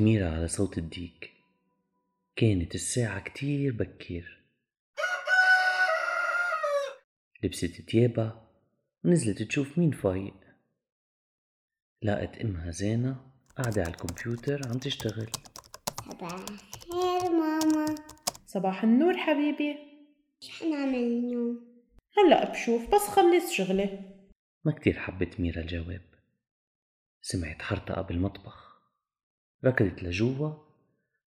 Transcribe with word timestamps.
ميرا 0.00 0.30
على 0.30 0.48
صوت 0.48 0.78
الديك. 0.78 1.30
كانت 2.36 2.74
الساعة 2.74 3.20
كتير 3.20 3.72
بكير. 3.72 4.44
لبست 7.42 7.80
تيابها 7.80 8.48
ونزلت 9.04 9.42
تشوف 9.42 9.78
مين 9.78 9.90
فايق. 9.90 10.34
لقت 12.02 12.38
أمها 12.38 12.70
زينة 12.70 13.16
قاعدة 13.56 13.82
على 13.82 13.90
الكمبيوتر 13.90 14.68
عم 14.68 14.78
تشتغل. 14.78 15.30
صباح 16.10 16.32
الخير 16.32 17.30
ماما. 17.30 17.94
صباح 18.46 18.84
النور 18.84 19.16
حبيبي. 19.16 19.78
شو 20.40 20.52
حنعمل 20.52 20.94
اليوم؟ 20.94 21.82
هلأ 22.18 22.50
بشوف 22.50 22.94
بس 22.94 23.02
خلص 23.02 23.52
شغلي. 23.52 23.98
ما 24.64 24.72
كتير 24.72 24.98
حبت 24.98 25.40
ميرا 25.40 25.60
الجواب. 25.60 26.02
سمعت 27.22 27.62
حرطقة 27.62 28.02
بالمطبخ. 28.02 28.69
ركضت 29.64 30.02
لجوا 30.02 30.50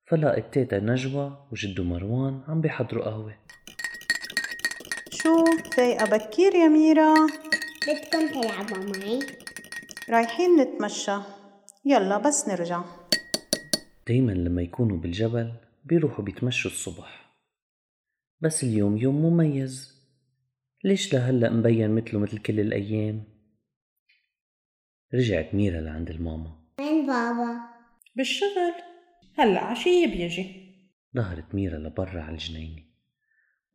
فلقت 0.05 0.53
تيتا 0.53 0.79
نجوى 0.79 1.47
وجدو 1.51 1.83
مروان 1.83 2.41
عم 2.47 2.61
بيحضروا 2.61 3.05
قهوة. 3.05 3.35
شو 5.09 5.45
فايقة 5.75 6.05
بكير 6.05 6.55
يا 6.55 6.67
ميرا؟ 6.67 7.13
بدكم 7.87 8.41
تلعبوا 8.41 8.77
معي؟ 8.77 9.19
رايحين 10.09 10.59
نتمشى. 10.59 11.17
يلا 11.85 12.17
بس 12.17 12.47
نرجع. 12.47 12.83
دايما 14.07 14.31
لما 14.31 14.61
يكونوا 14.61 14.97
بالجبل 14.97 15.53
بيروحوا 15.85 16.25
بيتمشوا 16.25 16.71
الصبح. 16.71 17.35
بس 18.41 18.63
اليوم 18.63 18.97
يوم 18.97 19.15
مميز. 19.15 19.93
ليش 20.83 21.13
لهلأ 21.13 21.49
مبين 21.49 21.95
مثله 21.95 22.19
مثل 22.19 22.37
كل 22.37 22.59
الأيام؟ 22.59 23.23
رجعت 25.13 25.53
ميرا 25.55 25.81
لعند 25.81 26.09
الماما. 26.09 26.51
وين 26.79 27.07
بابا؟ 27.07 27.72
بالشغل. 28.15 28.73
هلأ 29.37 29.59
عشية 29.59 30.07
بيجي 30.07 30.63
ظهرت 31.15 31.55
ميرا 31.55 31.77
لبرا 31.77 32.21
على 32.21 32.31
الجنينة. 32.31 32.83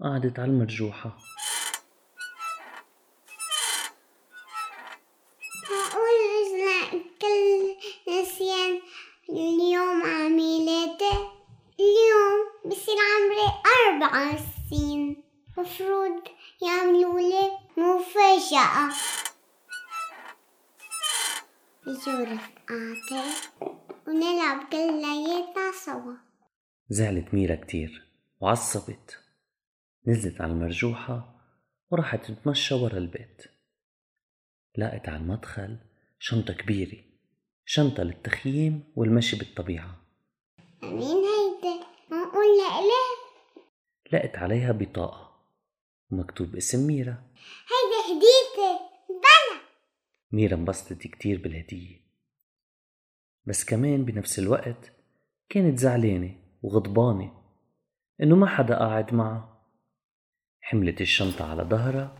قعدت 0.00 0.38
على 0.38 0.50
المرجوحة. 0.50 1.16
معقول 5.70 6.16
نزل 6.34 7.04
كل 7.20 7.76
نسيان 8.12 8.80
اليوم 9.30 10.02
على 10.02 10.28
ميلادي؟ 10.28 11.16
اليوم 11.80 12.38
بصير 12.64 12.94
عمري 12.94 13.62
أربع 13.86 14.38
سنين. 14.70 15.24
مفروض 15.58 16.22
يعملوا 16.62 17.20
لي 17.20 17.50
مفاجأة. 17.76 18.94
يجوا 21.86 22.24
رفقاتي 22.24 23.77
ونلعب 24.08 24.68
كلياتنا 24.72 25.72
سوا. 25.84 26.14
زعلت 26.88 27.34
ميرا 27.34 27.54
كتير 27.54 28.08
وعصبت. 28.40 29.18
نزلت 30.06 30.40
على 30.40 30.52
المرجوحة 30.52 31.34
وراحت 31.90 32.24
تتمشى 32.24 32.74
ورا 32.74 32.98
البيت. 32.98 33.42
لقت 34.78 35.08
على 35.08 35.16
المدخل 35.16 35.78
شنطة 36.18 36.52
كبيرة 36.52 36.98
شنطة 37.64 38.02
للتخييم 38.02 38.92
والمشي 38.96 39.36
بالطبيعة. 39.36 40.00
مين 40.82 41.24
هيدا؟ 41.24 41.86
معقول 42.10 42.46
لإله؟ 42.58 43.08
لقت 44.12 44.36
عليها 44.36 44.72
بطاقة 44.72 45.42
ومكتوب 46.10 46.56
اسم 46.56 46.86
ميرا. 46.86 47.22
هيدا 47.70 48.00
هديتي 48.06 48.84
بلا 49.08 49.60
ميرا 50.32 50.54
انبسطت 50.54 51.06
كتير 51.06 51.42
بالهدية. 51.42 52.07
بس 53.48 53.64
كمان 53.64 54.04
بنفس 54.04 54.38
الوقت 54.38 54.92
كانت 55.48 55.78
زعلانة 55.78 56.34
وغضبانة 56.62 57.32
إنه 58.22 58.36
ما 58.36 58.46
حدا 58.46 58.78
قاعد 58.78 59.14
معها. 59.14 59.62
حملت 60.60 61.00
الشنطة 61.00 61.50
على 61.50 61.62
ظهرها 61.62 62.18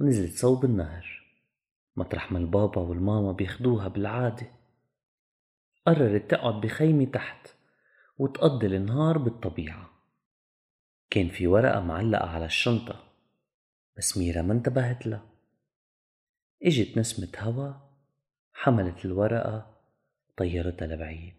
ونزلت 0.00 0.36
صوب 0.36 0.64
النهر. 0.64 1.22
مطرح 1.96 2.32
ما 2.32 2.38
البابا 2.38 2.80
والماما 2.80 3.32
بياخدوها 3.32 3.88
بالعادة. 3.88 4.46
قررت 5.86 6.30
تقعد 6.30 6.60
بخيمة 6.60 7.04
تحت 7.04 7.48
وتقضي 8.18 8.66
النهار 8.66 9.18
بالطبيعة. 9.18 9.90
كان 11.10 11.28
في 11.28 11.46
ورقة 11.46 11.80
معلقة 11.80 12.28
على 12.28 12.44
الشنطة 12.44 13.04
بس 13.96 14.18
ميرا 14.18 14.42
ما 14.42 14.52
انتبهت 14.52 15.06
لها. 15.06 15.22
إجت 16.62 16.98
نسمة 16.98 17.32
هوا 17.38 17.72
حملت 18.52 19.04
الورقة 19.04 19.72
طيرتها 20.36 20.86
لبعيد 20.86 21.34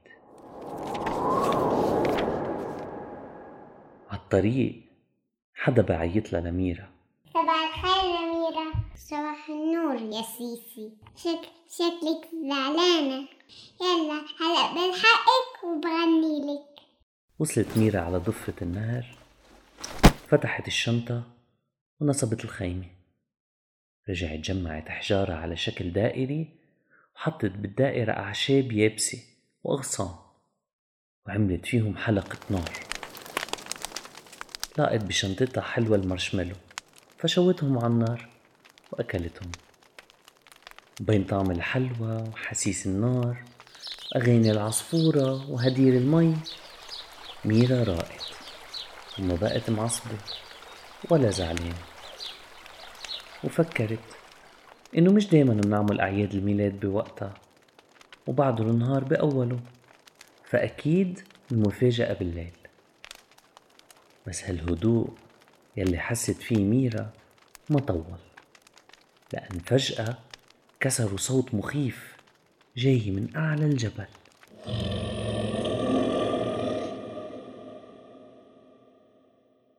عالطريق 4.09 4.83
حدا 5.55 5.81
بعيط 5.81 6.33
لها 6.33 6.41
لميرا 6.41 6.93
صباح 7.33 7.77
الخير 7.77 8.09
يا 8.09 8.33
ميرا. 8.33 8.73
صباح 8.95 9.49
النور 9.49 9.95
يا 9.95 10.21
سيسي. 10.21 10.91
شك 11.15 11.49
شكلك 11.69 12.29
زعلانة. 12.49 13.27
يلا 13.81 14.21
هلا 14.39 14.73
بلحقك 14.73 15.63
وبغني 15.63 16.39
لك. 16.39 16.83
وصلت 17.39 17.77
ميرا 17.77 18.01
على 18.01 18.17
ضفة 18.17 18.53
النهر 18.61 19.17
فتحت 20.27 20.67
الشنطة 20.67 21.23
ونصبت 22.01 22.43
الخيمة. 22.45 22.85
رجعت 24.09 24.39
جمعت 24.39 24.87
أحجارها 24.87 25.35
على 25.35 25.55
شكل 25.55 25.91
دائري 25.93 26.62
وحطت 27.15 27.51
بالدائرة 27.51 28.11
أعشاب 28.11 28.71
يابسة 28.71 29.19
وأغصان 29.63 30.15
وعملت 31.27 31.65
فيهم 31.65 31.97
حلقة 31.97 32.37
نار. 32.49 32.71
لقت 34.77 35.01
بشنطتها 35.03 35.61
حلوى 35.61 35.97
المارشميلو 35.97 36.55
فشوتهم 37.17 37.77
على 37.77 37.87
النار 37.87 38.27
وأكلتهم. 38.91 39.51
بين 40.99 41.23
طعم 41.23 41.51
الحلوى 41.51 42.23
وحسيس 42.33 42.87
النار 42.87 43.43
أغاني 44.15 44.51
العصفورة 44.51 45.49
وهدير 45.51 45.93
المي 45.93 46.37
ميرا 47.45 47.83
راقت 47.83 48.33
وما 49.19 49.35
بقت 49.35 49.69
معصبة 49.69 50.17
ولا 51.09 51.29
زعلانة. 51.29 51.75
وفكرت 53.43 53.99
إنه 54.97 55.13
مش 55.13 55.27
دايما 55.27 55.53
بنعمل 55.53 55.99
أعياد 55.99 56.33
الميلاد 56.33 56.79
بوقتها 56.79 57.33
وبعض 58.27 58.61
النهار 58.61 59.03
بأوله 59.03 59.59
فأكيد 60.45 61.19
المفاجأة 61.51 62.13
بالليل. 62.13 62.51
بس 64.27 64.43
هالهدوء 64.43 65.09
يلي 65.77 65.97
حست 65.97 66.41
فيه 66.41 66.63
ميرا 66.63 67.09
ما 67.69 67.79
طول 67.79 68.03
لأن 69.33 69.59
فجأة 69.59 70.17
كسروا 70.79 71.17
صوت 71.17 71.53
مخيف 71.53 72.17
جاي 72.77 73.11
من 73.11 73.35
أعلى 73.35 73.65
الجبل. 73.65 74.07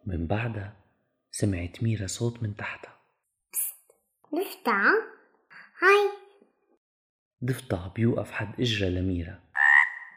من 0.06 0.26
بعدها 0.26 0.72
سمعت 1.30 1.82
ميرا 1.82 2.06
صوت 2.06 2.42
من 2.42 2.56
تحتها. 2.56 3.03
نفتح 4.32 4.74
هاي. 5.82 6.10
ضفدع 7.44 7.86
بيوقف 7.94 8.30
حد 8.30 8.60
إجرى 8.60 8.90
لميرا 8.90 9.40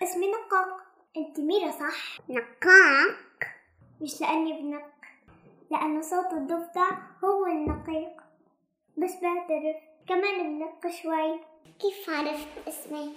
اسمي 0.04 0.32
نقاق 0.32 0.82
أنت 1.18 1.40
ميرا 1.40 1.72
صح؟ 1.72 2.20
نقاق 2.30 3.18
مش 4.02 4.22
لأني 4.22 4.62
بنق 4.62 4.92
لأنه 5.72 6.02
صوت 6.02 6.34
الضفدع 6.34 6.90
هو 7.24 7.46
النقيق. 7.46 8.22
بس 8.98 9.12
بعترف 9.22 9.76
كمان 10.08 10.60
بنق 10.60 10.92
شوي. 10.92 11.40
كيف 11.80 12.10
عرفت 12.10 12.68
اسمي؟ 12.68 13.14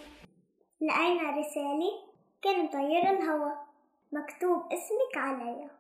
لقينا 0.81 1.31
رسالة 1.31 2.11
كان 2.43 2.65
مطير 2.65 3.11
الهوا 3.11 3.53
مكتوب 4.13 4.73
اسمك 4.73 5.17
عليها 5.17 5.71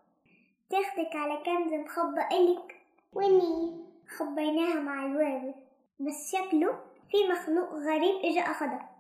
تاخدك 0.71 1.17
على 1.17 1.37
كنز 1.45 1.73
مخبى 1.73 2.21
إلك 2.21 2.77
ويني 3.13 3.90
خبيناها 4.19 4.81
مع 4.81 5.07
الواوي 5.07 5.55
بس 6.01 6.33
شكله 6.33 6.81
في 7.11 7.17
مخلوق 7.33 7.71
غريب 7.73 8.25
إجا 8.25 8.41
اخدها 8.41 8.91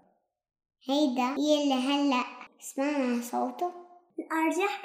هيدا 0.89 1.35
يلي 1.39 1.75
هلا. 1.75 2.25
سمعنا 2.61 3.23
صوته. 3.23 3.73
الأرجح. 4.19 4.83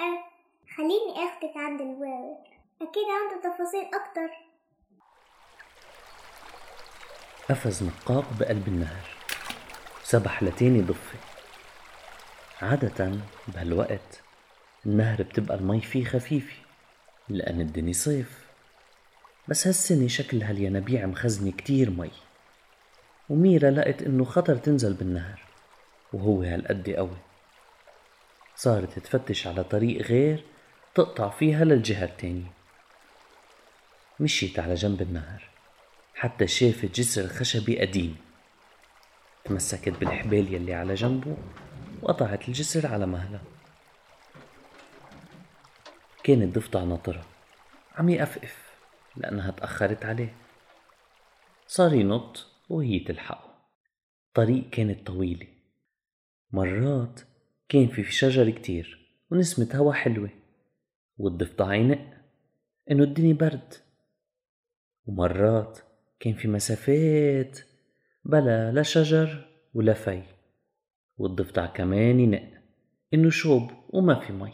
خليني 0.76 1.12
أخدك 1.28 1.56
عند 1.56 1.80
الواوي 1.80 2.36
أكيد 2.82 3.04
عنده 3.08 3.50
تفاصيل 3.54 3.84
أكتر. 3.94 4.30
قفز 7.50 7.82
نقاق 7.82 8.24
بقلب 8.40 8.68
النهر. 8.68 9.06
سبح 10.02 10.42
لتاني 10.42 10.80
ضفة 10.80 11.18
عادة 12.62 13.12
بهالوقت 13.48 14.22
النهر 14.86 15.22
بتبقى 15.22 15.56
المي 15.56 15.80
فيه 15.80 16.04
خفيفة 16.04 16.56
لأن 17.28 17.60
الدنيا 17.60 17.92
صيف. 17.92 18.45
بس 19.48 19.66
هالسنة 19.66 20.08
شكل 20.08 20.42
هالينابيع 20.42 21.06
مخزنة 21.06 21.52
كتير 21.52 21.90
مي. 21.90 22.10
وميرا 23.28 23.70
لقت 23.70 24.02
إنه 24.02 24.24
خطر 24.24 24.56
تنزل 24.56 24.94
بالنهر 24.94 25.42
وهو 26.12 26.42
هالقد 26.42 26.90
قوي. 26.90 27.16
صارت 28.56 28.98
تفتش 28.98 29.46
على 29.46 29.64
طريق 29.64 30.02
غير 30.02 30.44
تقطع 30.94 31.30
فيها 31.30 31.64
للجهة 31.64 32.04
التانية. 32.04 32.52
مشيت 34.20 34.58
على 34.58 34.74
جنب 34.74 35.02
النهر 35.02 35.48
حتى 36.14 36.46
شافت 36.46 36.94
جسر 36.94 37.28
خشبي 37.28 37.80
قديم. 37.80 38.16
تمسكت 39.44 39.88
بالحبال 39.88 40.54
يلي 40.54 40.74
على 40.74 40.94
جنبه 40.94 41.36
وقطعت 42.02 42.48
الجسر 42.48 42.86
على 42.86 43.06
مهلها. 43.06 43.42
كانت 46.24 46.54
ضفدع 46.58 46.82
ناطرة 46.84 47.24
عم 47.96 48.08
يقفقف. 48.08 48.65
لأنها 49.16 49.50
تأخرت 49.50 50.04
عليه. 50.04 50.36
صار 51.66 51.94
ينط 51.94 52.46
وهي 52.68 52.98
تلحقه. 52.98 53.54
الطريق 54.28 54.70
كانت 54.70 55.06
طويلة. 55.06 55.46
مرات 56.52 57.20
كان 57.68 57.88
في 57.88 58.04
شجر 58.04 58.50
كتير 58.50 59.10
ونسمة 59.30 59.68
هوا 59.74 59.92
حلوة 59.92 60.30
والضفدع 61.18 61.74
ينق 61.74 62.14
إنه 62.90 63.04
الدنيا 63.04 63.34
برد. 63.34 63.74
ومرات 65.06 65.78
كان 66.20 66.34
في 66.34 66.48
مسافات 66.48 67.58
بلا 68.24 68.72
لا 68.72 68.82
شجر 68.82 69.48
ولا 69.74 69.92
في. 69.92 70.22
والضفدع 71.18 71.66
كمان 71.66 72.20
ينق 72.20 72.48
إنه 73.14 73.30
شوب 73.30 73.70
وما 73.88 74.20
في 74.20 74.32
مي. 74.32 74.52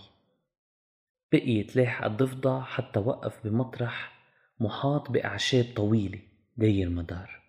بقيت 1.33 1.77
لاحق 1.77 2.05
الضفدع 2.05 2.61
حتى 2.61 3.01
وقف 3.01 3.47
بمطرح 3.47 4.22
محاط 4.63 5.11
بأعشاب 5.11 5.65
طويلة 5.77 6.21
داير 6.57 6.89
مدار 6.89 7.43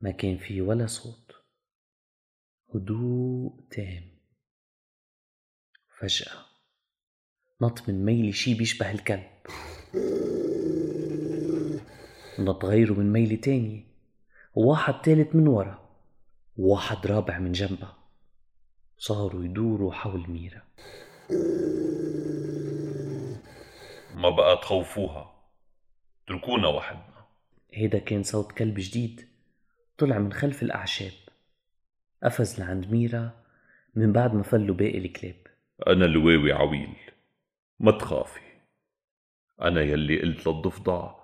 ما 0.00 0.10
كان 0.10 0.38
فيه 0.38 0.62
ولا 0.62 0.86
صوت. 0.86 1.32
هدوء 2.74 3.60
تام. 3.70 4.04
فجأة 6.00 6.32
نط 7.62 7.88
من 7.88 8.04
ميلي 8.04 8.32
شي 8.32 8.54
بيشبه 8.54 8.90
الكلب. 8.90 9.30
نط 12.38 12.64
غيره 12.64 12.92
من 12.92 13.12
ميلة 13.12 13.36
تانية. 13.36 13.84
وواحد 14.54 15.02
تالت 15.02 15.34
من 15.34 15.46
ورا. 15.48 15.88
وواحد 16.56 17.06
رابع 17.06 17.38
من 17.38 17.52
جنبها 17.52 17.98
صاروا 18.98 19.44
يدوروا 19.44 19.92
حول 19.92 20.30
ميرا. 20.30 20.62
ما 24.14 24.30
بقى 24.30 24.56
تخوفوها. 24.56 25.33
اتركونا 26.24 26.68
وحدنا 26.68 27.26
هيدا 27.72 27.98
كان 27.98 28.22
صوت 28.22 28.52
كلب 28.52 28.74
جديد 28.78 29.28
طلع 29.98 30.18
من 30.18 30.32
خلف 30.32 30.62
الأعشاب. 30.62 31.12
قفز 32.22 32.60
لعند 32.60 32.90
ميرا 32.90 33.44
من 33.94 34.12
بعد 34.12 34.34
ما 34.34 34.42
فلوا 34.42 34.76
باقي 34.76 34.98
الكلاب. 34.98 35.46
أنا 35.86 36.04
لواوي 36.04 36.52
عويل 36.52 36.96
ما 37.80 37.92
تخافي. 37.92 38.40
أنا 39.62 39.82
يلي 39.82 40.20
قلت 40.22 40.46
للضفدع 40.46 41.14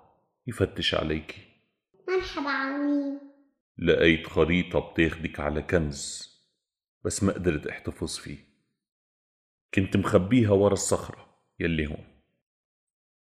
يفتش 0.47 0.95
عليكي 0.95 1.41
مرحبا 2.07 2.49
عمي 2.49 3.19
لقيت 3.77 4.27
خريطة 4.27 4.79
بتاخدك 4.79 5.39
على 5.39 5.61
كنز 5.61 6.31
بس 7.05 7.23
ما 7.23 7.33
قدرت 7.33 7.67
احتفظ 7.67 8.17
فيه. 8.17 8.37
كنت 9.73 9.97
مخبيها 9.97 10.51
ورا 10.51 10.73
الصخرة 10.73 11.35
يلي 11.59 11.87
هون. 11.87 12.05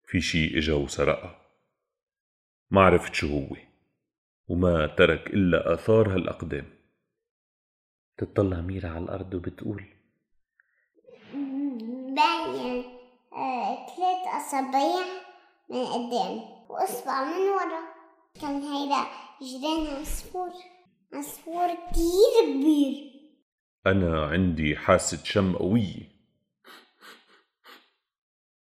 في 0.05 0.21
شي 0.21 0.59
إجا 0.59 0.75
وسرقها. 0.75 1.46
ما 2.71 2.81
عرفت 2.81 3.15
شو 3.15 3.27
هو 3.27 3.57
وما 4.49 4.87
ترك 4.87 5.27
إلا 5.27 5.75
آثار 5.75 6.15
هالأقدام 6.15 6.67
تطلع 8.19 8.61
ميرا 8.61 8.89
على 8.89 9.05
الأرض 9.05 9.35
وبتقول 9.35 9.85
باين 12.17 12.85
آه، 13.33 13.87
ثلاث 13.87 14.27
أصابع 14.27 15.05
من 15.69 15.85
قدام 15.85 16.41
وإصبع 16.69 17.25
من 17.25 17.49
ورا. 17.49 17.97
كان 18.41 18.63
هيدا 18.63 19.07
جيران 19.43 20.01
عصفور 20.01 20.51
عصفور 21.13 21.69
كتير 21.75 22.53
كبير. 22.53 23.13
أنا 23.87 24.27
عندي 24.27 24.77
حاسة 24.77 25.25
شم 25.25 25.57
قوية. 25.57 26.17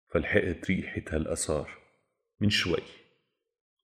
فلحقت 0.08 0.70
ريحة 0.70 1.02
هالأثار 1.08 1.78
من 2.40 2.50
شوي. 2.50 2.82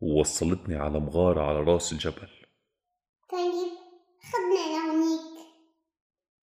ووصلتني 0.00 0.76
على 0.76 1.00
مغارة 1.00 1.42
على 1.42 1.60
رأس 1.60 1.92
الجبل. 1.92 2.28
طيب 3.30 3.70
خدنا 4.32 4.54
لهونيك 4.54 5.46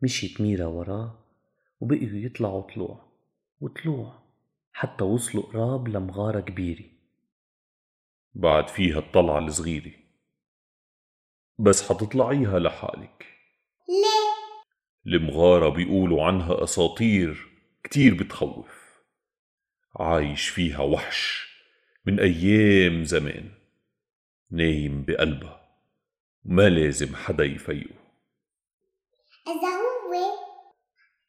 مشيت 0.01 0.41
ميرا 0.41 0.65
وراه 0.65 1.19
وبقيوا 1.79 2.25
يطلعوا 2.25 2.61
طلوع 2.61 3.07
وطلوع 3.61 4.19
حتى 4.73 5.03
وصلوا 5.03 5.43
قراب 5.43 5.87
لمغارة 5.87 6.39
كبيرة. 6.39 6.85
بعد 8.33 8.67
فيها 8.67 8.99
الطلعة 8.99 9.39
الصغيرة. 9.39 9.91
بس 11.59 11.89
حتطلعيها 11.89 12.59
لحالك. 12.59 13.25
ليه؟ 13.89 14.37
المغارة 15.15 15.69
بيقولوا 15.69 16.23
عنها 16.23 16.63
أساطير 16.63 17.47
كتير 17.83 18.13
بتخوف. 18.13 19.01
عايش 19.95 20.49
فيها 20.49 20.79
وحش. 20.81 21.46
من 22.07 22.19
أيام 22.19 23.03
زمان. 23.03 23.49
نايم 24.51 25.05
بقلبها 25.07 25.67
ما 26.45 26.69
لازم 26.69 27.15
حدا 27.15 27.43
يفيقه. 27.43 27.95
إذا 29.47 29.75
هو 29.75 30.13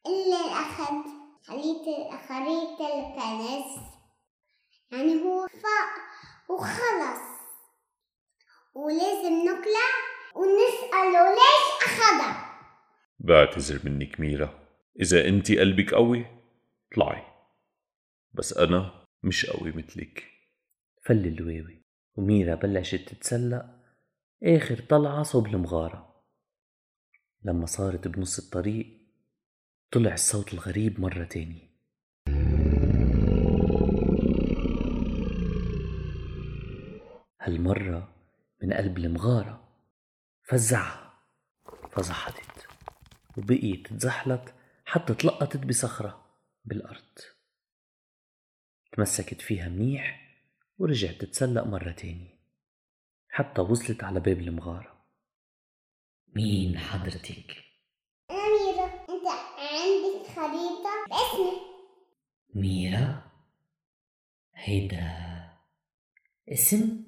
اللي 0.07 0.51
أخد 0.51 1.03
خريطة 1.43 2.17
خريطة 2.27 2.87
الكنز 2.99 3.83
يعني 4.91 5.21
هو 5.21 5.47
فاق 5.47 5.91
وخلص. 6.49 7.29
ولازم 8.73 9.33
نقلع 9.33 9.89
ونسأله 10.35 11.29
ليش 11.29 11.83
أخدها 11.85 12.59
بعتذر 13.19 13.79
منك 13.83 14.19
ميرا. 14.19 14.67
إذا 15.01 15.27
أنت 15.27 15.51
قلبك 15.51 15.93
قوي 15.93 16.25
اطلعي. 16.91 17.23
بس 18.33 18.57
أنا 18.57 19.05
مش 19.23 19.45
قوي 19.45 19.71
مثلك. 19.71 20.38
فل 21.09 21.27
اللواوي 21.27 21.81
وميرا 22.15 22.55
بلشت 22.55 23.09
تتسلق 23.09 23.65
آخر 24.43 24.79
طلعة 24.79 25.23
صوب 25.23 25.47
المغارة. 25.47 26.23
لما 27.43 27.65
صارت 27.65 28.07
بنص 28.07 28.39
الطريق 28.39 28.97
طلع 29.91 30.13
الصوت 30.13 30.53
الغريب 30.53 30.99
مرة 30.99 31.23
تانية. 31.23 31.69
هالمرة 37.41 38.15
من 38.63 38.73
قلب 38.73 38.97
المغارة 38.97 39.67
فزعها 40.43 41.13
فزحتت 41.91 42.67
وبقيت 43.37 43.87
تزحلق 43.87 44.53
حتى 44.85 45.13
تلقطت 45.13 45.65
بصخرة 45.65 46.25
بالأرض. 46.65 47.19
تمسكت 48.91 49.41
فيها 49.41 49.69
منيح 49.69 50.28
ورجعت 50.79 51.15
تتسلق 51.15 51.63
مرة 51.63 51.91
تانية 51.91 52.39
حتى 53.29 53.61
وصلت 53.61 54.03
على 54.03 54.19
باب 54.19 54.39
المغارة 54.39 55.05
مين 56.35 56.77
حضرتك؟ 56.77 57.55
أميرة 58.31 58.85
أنت 59.09 59.27
عندك 59.57 60.27
خريطة 60.35 61.05
باسمي 61.09 61.61
ميرا؟ 62.55 63.31
هيدا 64.55 65.29
اسم؟ 66.49 67.03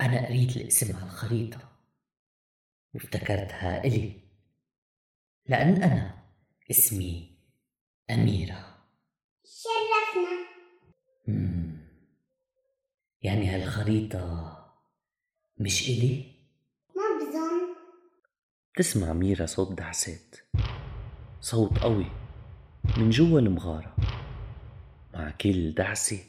أنا 0.00 0.26
قريت 0.26 0.56
الاسم 0.56 0.96
على 0.96 1.04
الخريطة 1.06 1.70
وافتكرتها 2.94 3.84
إلي 3.84 4.20
لأن 5.46 5.82
أنا 5.82 6.24
اسمي 6.70 7.38
أميرة 8.10 8.86
شرفنا 9.44 9.79
يعني 13.22 13.48
هالخريطة 13.48 14.56
مش 15.58 15.88
إلي؟ 15.88 16.34
ما 16.96 17.02
بظن. 17.20 17.74
تسمع 18.76 19.12
ميرا 19.12 19.46
صوت 19.46 19.78
دعسات 19.78 20.36
صوت 21.40 21.78
قوي. 21.78 22.06
من 22.96 23.10
جوا 23.10 23.40
المغارة. 23.40 23.96
مع 25.14 25.30
كل 25.30 25.74
دعسة 25.74 26.24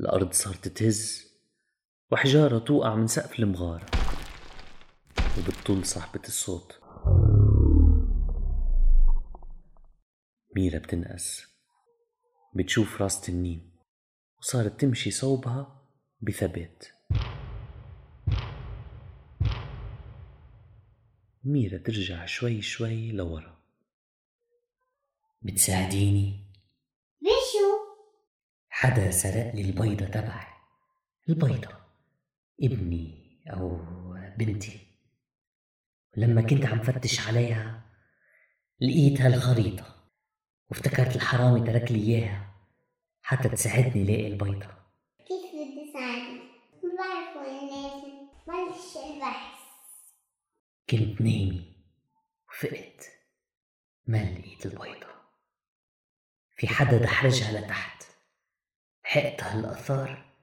الأرض 0.00 0.32
صارت 0.32 0.68
تهز 0.68 1.32
وحجارة 2.12 2.58
توقع 2.58 2.94
من 2.94 3.06
سقف 3.06 3.38
المغارة. 3.38 3.86
وبتطل 5.38 5.86
صاحبة 5.86 6.22
الصوت. 6.26 6.80
ميرا 10.56 10.78
بتنقز 10.78 11.46
بتشوف 12.54 13.02
راس 13.02 13.20
تنين. 13.20 13.70
وصارت 14.38 14.80
تمشي 14.80 15.10
صوبها 15.10 15.83
بثبات. 16.24 16.84
ميرا 21.44 21.78
ترجع 21.78 22.26
شوي 22.26 22.62
شوي 22.62 23.12
لورا. 23.12 23.58
بتساعديني؟ 25.42 26.44
بشو 27.20 27.94
حدا 28.68 29.10
سرق 29.10 29.54
لي 29.54 29.62
البيضة 29.62 30.06
تبعي. 30.06 30.46
البيضة. 31.28 31.68
ابني 32.62 33.40
أو 33.52 33.78
بنتي. 34.38 34.80
لما 36.16 36.42
كنت 36.42 36.66
عم 36.66 36.82
فتش 36.82 37.28
عليها 37.28 37.82
لقيت 38.80 39.20
هالخريطة 39.20 39.94
وافتكرت 40.70 41.16
الحرامي 41.16 41.60
ترك 41.60 41.92
لي 41.92 41.98
إياها. 41.98 42.54
حتى 43.22 43.48
تساعدني 43.48 44.04
لاقي 44.04 44.26
البيضة 44.26 44.66
كيف 45.28 45.50
بدي 45.54 45.92
ساعدك 45.92 46.42
ما 46.82 46.90
بعرف 46.98 47.36
وين 47.36 47.68
لازم 47.70 48.28
بلش 48.46 48.96
البحث 48.96 49.58
كنت 50.90 51.20
نايمة 51.20 51.64
وفقت 52.48 53.04
ما 54.06 54.34
لقيت 54.34 54.66
البيضة. 54.66 55.14
في 56.56 56.68
حدا 56.68 56.98
دحرجها 56.98 57.60
لتحت. 57.60 58.04
لحقت 59.04 59.42
هالأثار 59.42 60.34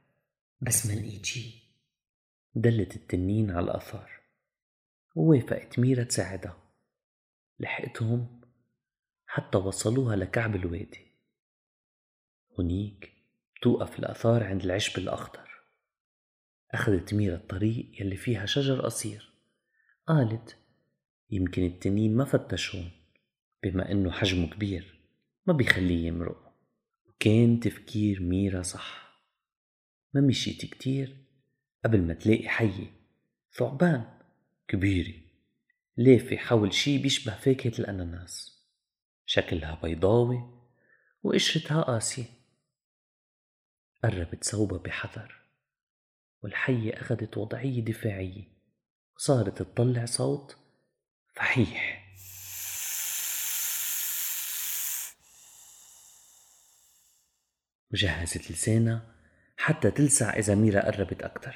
بس 0.62 0.86
ما 0.86 0.94
لقيت 0.94 1.26
شي. 1.26 1.62
دلت 2.56 2.96
التنين 2.96 3.52
على 3.52 3.66
الأثار. 3.66 4.22
ووافقت 5.16 5.80
ميرا 5.80 6.04
تساعدها. 6.04 6.58
لحقتهم 7.60 8.42
حتى 9.26 9.58
وصلوها 9.58 10.16
لكعب 10.16 10.56
الوادي. 10.56 11.12
هنيك 12.60 13.14
توقف 13.62 14.00
الأثار 14.00 14.44
عند 14.44 14.64
العشب 14.64 15.00
الأخضر. 15.00 15.50
أخذت 16.72 17.14
ميرا 17.14 17.36
الطريق 17.36 18.02
يلي 18.02 18.16
فيها 18.16 18.46
شجر 18.46 18.82
قصير. 18.82 19.31
قالت 20.08 20.58
يمكن 21.30 21.66
التنين 21.66 22.16
ما 22.16 22.26
فتشون 22.26 22.92
بما 23.64 23.92
إنه 23.92 24.12
حجمه 24.12 24.50
كبير 24.50 25.02
ما 25.46 25.54
بيخليه 25.54 26.08
يمرق. 26.08 26.52
كان 27.20 27.60
تفكير 27.60 28.22
ميرا 28.22 28.62
صح. 28.62 29.22
ما 30.14 30.22
مشيت 30.22 30.66
كتير 30.66 31.26
قبل 31.86 32.02
ما 32.02 32.14
تلاقي 32.14 32.50
حية. 32.50 32.88
ثعبان 33.58 34.20
كبيرة 34.68 35.14
لافة 35.98 36.38
حول 36.38 36.74
شي 36.74 36.98
بيشبه 36.98 37.36
فاكهة 37.36 37.80
الأناناس. 37.80 38.62
شكلها 39.26 39.80
بيضاوي 39.84 40.40
وقشرتها 41.24 41.82
قاسية. 41.82 42.26
قربت 44.04 44.44
صوبها 44.44 44.78
بحذر 44.78 45.42
والحية 46.44 46.94
أخذت 46.94 47.38
وضعية 47.38 47.86
دفاعية. 47.86 48.61
وصارت 49.22 49.62
تطلع 49.62 50.06
صوت 50.06 50.58
فحيح. 51.36 52.02
وجهزت 57.94 58.52
لسانها 58.52 59.16
حتى 59.58 59.92
تلسع 59.92 60.34
إذا 60.34 60.56
ميرا 60.56 60.86
قربت 60.86 61.22
أكتر. 61.24 61.56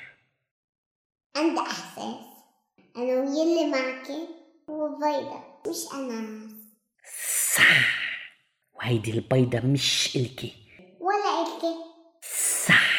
عندي 1.35 1.59
إحساس. 1.59 2.15
أنا 2.97 3.13
ويلي 3.19 3.67
معك 3.71 4.07
هو 4.69 4.95
بيضة 4.95 5.43
مش 5.67 5.93
أناناس. 5.93 6.51
صح 7.55 7.99
وهيدي 8.73 9.11
البيضة 9.11 9.59
مش 9.59 10.15
إلكي. 10.15 10.53
ولا 10.99 11.41
إلكي. 11.41 11.75
صح 12.67 12.91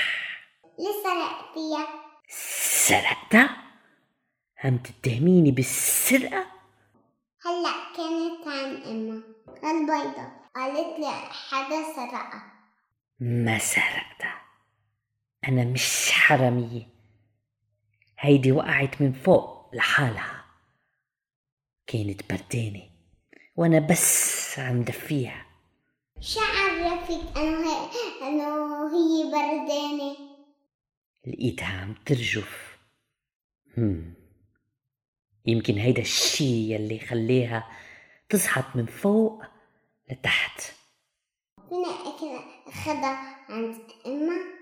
ليه 0.79 1.03
سرقتيها 1.03 1.89
سرقتها؟ 2.87 3.56
عم 4.65 4.79
تتهميني 4.79 5.51
بالسرقة؟ 5.51 6.47
هلأ 7.47 7.95
كانت 7.97 8.49
عن 8.49 8.83
أمها 8.83 9.23
هالبيضة 9.63 10.33
قالت 10.55 10.99
لي 10.99 11.11
حدا 11.49 11.95
سرقها 11.95 12.53
ما 13.21 13.59
سرقتها 13.59 14.43
أنا 15.49 15.65
مش 15.65 16.11
حرامية. 16.11 16.87
هيدي 18.19 18.53
وقعت 18.53 19.03
من 19.03 19.13
فوق 19.13 19.75
لحالها. 19.75 20.45
كانت 21.87 22.33
بردانة. 22.33 22.83
وأنا 23.57 23.79
بس 23.79 24.59
عم 24.59 24.83
دفيها. 24.83 25.47
شو 26.21 26.41
عرفك 26.41 27.37
أنه 27.37 27.71
هي 27.71 28.29
أنه 28.29 28.87
هي 28.95 29.25
بردانة؟ 29.25 30.17
لقيتها 31.27 31.81
عم 31.81 31.95
ترجف. 32.07 32.79
هم. 33.79 34.16
يمكن 35.47 35.75
هيدا 35.75 36.03
الشي 36.03 36.75
يلي 36.75 36.99
خليها 36.99 37.69
تصحت 38.29 38.77
من 38.77 38.87
فوق 38.87 39.43
لتحت. 40.11 40.61
فينا 41.69 41.89
أكل 41.89 42.27
أخدها 42.67 43.37
عند 43.49 43.75
أمها 44.07 44.57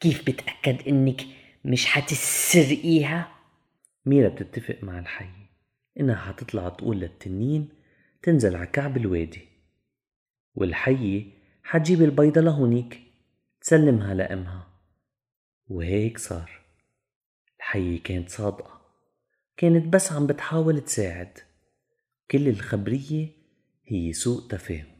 كيف 0.00 0.22
بتأكد 0.26 0.88
إنك 0.88 1.20
مش 1.64 1.86
حتسرقيها؟ 1.86 3.32
ميرا 4.06 4.28
بتتفق 4.28 4.78
مع 4.82 4.98
الحي 4.98 5.28
إنها 6.00 6.16
حتطلع 6.16 6.68
تقول 6.68 7.00
للتنين 7.00 7.68
تنزل 8.22 8.56
على 8.56 8.66
كعب 8.66 8.96
الوادي 8.96 9.48
والحية 10.54 11.24
حتجيب 11.62 12.02
البيضة 12.02 12.40
لهونيك 12.40 13.00
تسلمها 13.60 14.14
لأمها 14.14 14.66
وهيك 15.68 16.18
صار. 16.18 16.60
الحية 17.58 18.02
كانت 18.02 18.28
صادقة. 18.28 18.75
كانت 19.56 19.94
بس 19.94 20.12
عم 20.12 20.26
بتحاول 20.26 20.80
تساعد. 20.80 21.38
كل 22.30 22.48
الخبرية 22.48 23.28
هي 23.86 24.12
سوء 24.12 24.48
تفاهم. 24.48 24.96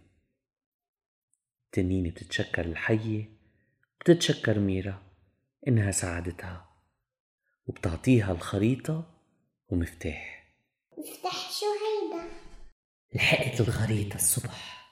التنينة 1.67 2.11
بتتشكر 2.11 2.65
الحية 2.65 3.37
بتتشكر 4.01 4.59
ميرا 4.59 5.03
إنها 5.69 5.91
ساعدتها 5.91 6.69
وبتعطيها 7.67 8.33
الخريطة 8.33 9.21
ومفتاح. 9.69 10.55
مفتاح 10.99 11.51
شو 11.51 11.67
هيدا؟ 11.67 12.29
لحقت 13.15 13.61
الخريطة 13.61 14.15
الصبح 14.15 14.87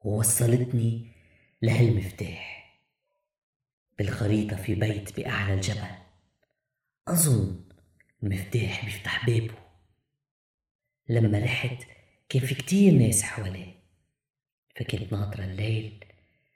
ووصلتني 0.00 1.12
لهالمفتاح. 1.62 2.78
بالخريطة 3.98 4.56
في 4.56 4.74
بيت 4.74 5.20
بأعلى 5.20 5.54
الجبل. 5.54 5.88
أظن 7.08 7.67
المفتاح 8.22 8.84
بيفتح 8.84 9.26
بابه 9.26 9.54
لما 11.08 11.38
رحت 11.38 11.84
كان 12.28 12.42
في 12.46 12.54
كتير 12.54 12.92
ناس 12.92 13.22
حواليه. 13.22 13.74
فكنت 14.76 15.12
ناطرة 15.12 15.44
الليل 15.44 16.04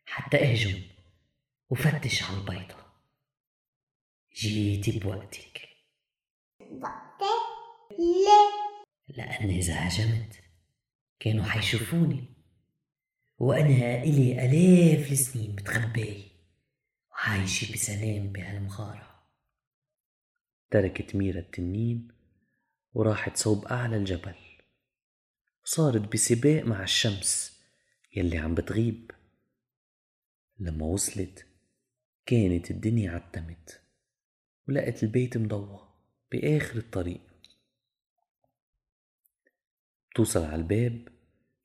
حتى 0.07 0.37
أهجم 0.37 0.83
وفتش 1.71 2.23
على 2.23 2.38
البيضة. 2.38 2.76
جيتي 4.35 4.99
بوقتك. 4.99 5.69
وقتي 6.61 7.33
ليه 7.99 8.73
لأن 9.09 9.50
إذا 9.50 9.88
هجمت 9.88 10.40
كانوا 11.21 11.45
حيشوفوني. 11.45 12.25
وأنا 13.38 14.02
إلي 14.02 14.45
آلاف 14.45 15.12
السنين 15.12 15.52
متخبية 15.52 16.25
وعايشة 17.11 17.73
بسلام 17.73 18.33
بهالمغارة. 18.33 19.12
تركت 20.73 21.17
ميرا 21.17 21.38
التنين 21.38 22.09
وراحت 22.95 23.37
صوب 23.37 23.64
أعلى 23.64 23.97
الجبل. 23.97 24.35
وصارت 25.64 26.12
بسباق 26.12 26.64
مع 26.64 26.83
الشمس 26.83 27.61
يلي 28.17 28.38
عم 28.38 28.55
بتغيب. 28.55 29.11
لما 30.59 30.87
وصلت 30.87 31.47
كانت 32.26 32.71
الدنيا 32.71 33.11
عتمت 33.11 33.81
ولقت 34.69 35.02
البيت 35.02 35.37
مضوى 35.38 35.88
بآخر 36.33 36.79
الطريق. 36.79 37.21
بتوصل 40.11 40.45
على 40.45 40.55
الباب 40.55 41.09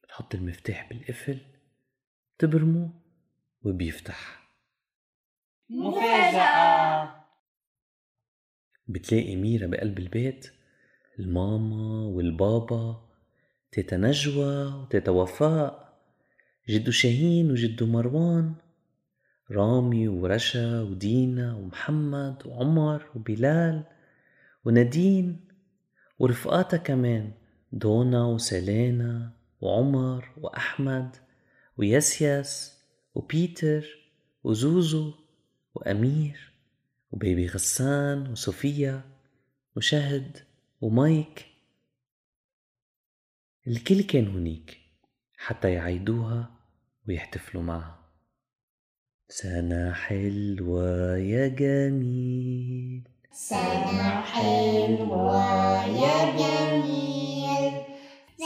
بتحط 0.04 0.36
المفتاح 0.36 0.90
بالقفل 0.90 1.40
بتبرمه 2.38 3.02
وبيفتح. 3.62 4.50
مفاجأة! 5.70 7.27
بتلاقي 8.88 9.36
ميرا 9.36 9.68
بقلب 9.68 10.00
البيت 10.00 10.52
الماما 11.20 12.06
والبابا 12.06 13.02
تيتا 13.72 13.98
نجوى 13.98 14.66
وتيتا 14.66 15.12
وفاء 15.12 15.94
جدو 16.70 16.92
شاهين 16.92 17.52
وجدو 17.52 17.86
مروان 17.86 18.54
رامي 19.52 20.08
ورشا 20.08 20.82
ودينا 20.82 21.56
ومحمد 21.56 22.48
وعمر 22.48 23.06
وبلال 23.16 23.84
ونادين 24.66 25.40
ورفقاتها 26.20 26.78
كمان 26.78 27.32
دونا 27.72 28.26
وسيلينا 28.26 29.32
وعمر 29.62 30.30
وأحمد 30.38 31.16
ويسيس 31.78 32.78
وبيتر 33.16 33.86
وزوزو 34.44 35.14
وأمير. 35.76 36.57
وبيبي 37.12 37.48
غسان 37.48 38.32
وصوفيا 38.32 39.02
وشهد 39.76 40.38
ومايك. 40.82 41.46
الكل 43.68 44.04
كان 44.04 44.28
هنيك 44.28 44.78
حتى 45.38 45.74
يعيدوها 45.74 46.50
ويحتفلوا 47.08 47.64
معها. 47.64 48.00
سنة 49.30 49.94
حلوة 49.94 51.18
يا 51.18 51.48
جميل. 51.48 53.08
سنة 53.32 54.22
حلوة 54.22 55.86
يا 55.86 56.38
جميل. 56.38 57.82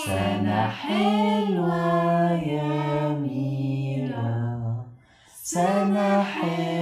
سنة 0.06 0.68
حلوة 0.68 2.32
يا 2.32 3.10
ميرا. 3.10 4.86
سنة 5.44 6.24
حلوة 6.24 6.81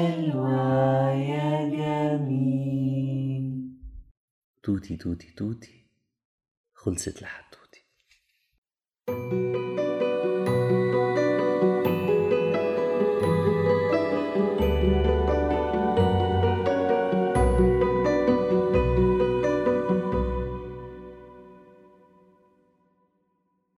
توتي 4.69 4.97
توتي 4.97 5.31
توتي 5.31 5.85
خلصت 6.73 7.21
لحد 7.21 7.43
توتي. 7.51 7.85